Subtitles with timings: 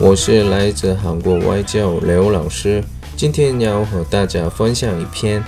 [0.00, 2.84] 我是来自韩国外教刘老师，
[3.16, 5.42] 今天要和大家分享一篇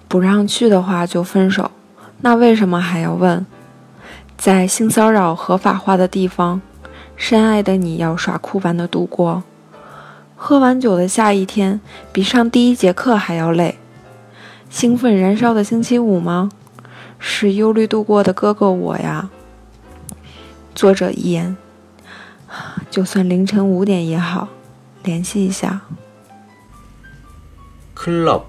[0.08, 1.70] 不让去的话就分手，
[2.20, 3.46] 那为什么还要问？
[4.41, 6.59] 在性骚扰合法化的地方，
[7.15, 9.43] 深爱的你要耍酷般的度过。
[10.35, 11.79] 喝完酒的下一天，
[12.11, 13.77] 比上第一节课还要累。
[14.67, 16.49] 兴奋燃烧的星期五吗？
[17.19, 19.29] 是忧虑度过的哥哥我呀。
[20.73, 21.55] 作者遗言：
[22.89, 24.47] 就算凌晨五点也好，
[25.03, 25.81] 联系一下。
[27.95, 28.39] Club，Club,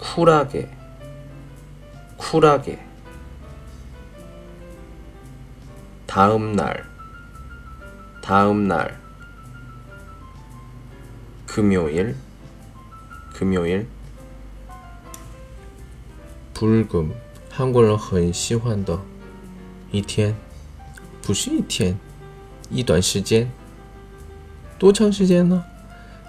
[0.00, 0.68] 쿨하게,
[2.16, 2.78] 쿨하게.
[6.06, 6.84] 다음 날,
[8.22, 9.00] 다음 날.
[11.46, 12.16] 금요일,
[13.32, 13.86] 금요일.
[16.52, 17.12] 불금,
[17.50, 19.00] 한국人很喜欢的
[19.90, 20.36] 一天，
[21.22, 21.98] 不是一天，
[22.70, 23.50] 一段时间。
[24.78, 25.64] 多长时间呢？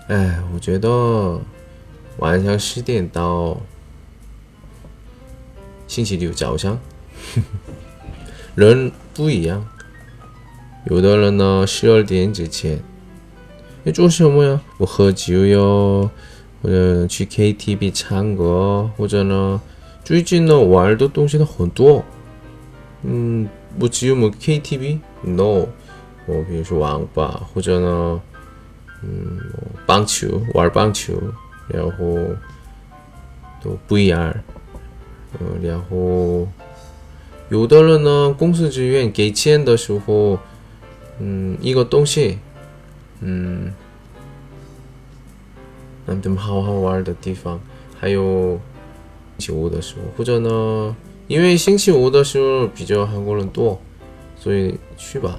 [0.08, 1.40] 哎，我觉得
[2.19, 3.59] 晚上十点到
[5.87, 6.79] 星期六早上，
[8.55, 9.67] 人不一样。
[10.87, 12.83] 有的人呢，十二点之前，
[13.83, 14.61] 你做什么呀？
[14.79, 16.11] 我喝酒哟，
[16.63, 19.61] 或者去 KTV 唱歌，或者呢，
[20.05, 22.05] 最近呢玩的东西都很多。
[23.03, 25.67] 嗯，不只有么 KTV，no，
[26.27, 28.21] 我比如说网吧，或者呢。
[29.03, 29.41] 嗯，
[29.87, 31.15] 棒球玩棒球，
[31.73, 32.17] 然后
[33.63, 34.35] 都不一样。
[35.39, 36.47] 嗯，然后
[37.49, 40.39] 有的人呢，公司职员给钱的时候，
[41.19, 42.39] 嗯，一个东西，
[43.21, 43.73] 嗯，
[46.07, 47.61] 让他们好好玩的地方。
[47.99, 48.59] 还有
[49.39, 50.97] 星期五的时候，或者呢，
[51.29, 53.81] 因为星期五的时候比较韩国人多，
[54.37, 55.39] 所以去吧。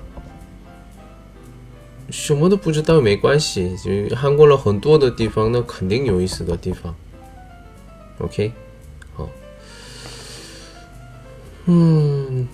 [2.11, 6.93] 什么都不知道没关系，就韩国人很多的地方，那肯定有意思的地方。
[8.19, 8.51] OK，
[9.15, 9.29] 好，
[11.65, 12.47] 嗯，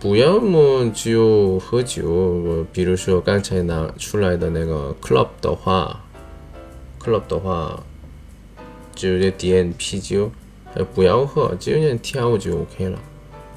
[0.00, 6.04] 不要么就喝酒，比如说刚才拿出来的那个 club 的话
[7.00, 7.82] ，club 的话，
[8.94, 10.30] 就点啤酒，
[10.92, 12.98] 不要喝，就点跳就 OK 了。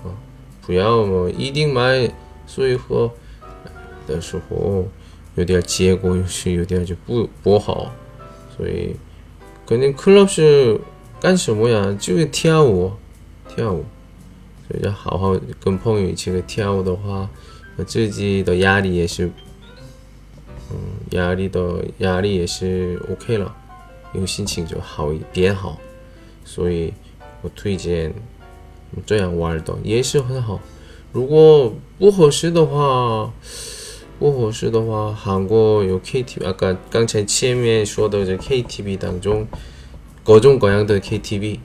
[0.04, 0.14] 啊，
[0.62, 2.10] 不要么一定买，
[2.46, 3.12] 所以喝。
[4.08, 4.88] 的时候
[5.36, 7.92] 有点结果是有点就不不好，
[8.56, 8.96] 所以
[9.66, 10.80] 肯定 club 是
[11.20, 11.96] 干什么呀？
[12.00, 12.92] 就是跳舞，
[13.48, 13.84] 跳舞。
[14.68, 17.30] 所以要好好跟朋友一起跳舞的话，
[17.86, 19.30] 自己的压力也是，
[20.72, 20.78] 嗯，
[21.12, 23.56] 压力的压力也是 OK 了，
[24.14, 25.78] 因为心情就好一点好。
[26.44, 26.92] 所以
[27.44, 28.12] 我推荐
[29.06, 30.60] 这样玩的也是很好。
[31.12, 33.32] 如果不合适的话，
[34.18, 39.46] 不合适的话，韩国有 KTV，啊，刚刚才前面说的这 KTV 当中，
[40.24, 41.60] 各种各样的 KTV，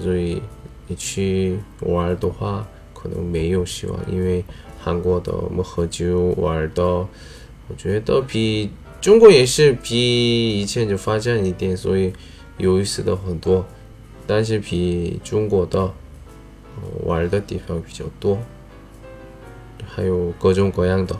[0.00, 0.40] 所以
[0.86, 4.44] 你去玩的话，可能没有希望，因为
[4.80, 8.70] 韩国的我们喝酒玩的，我觉得比
[9.00, 12.12] 中国也是比以前就发展一点，所以
[12.56, 13.66] 有意思的很多，
[14.28, 15.92] 但是比中国的
[17.04, 18.38] 玩的地方比较多，
[19.84, 21.18] 还有各种各样的。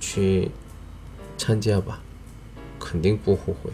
[0.00, 0.50] 去
[1.36, 2.00] 参加吧，
[2.80, 3.72] 肯定不后悔。